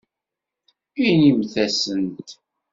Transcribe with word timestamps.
Inimt-asent. 1.07 2.27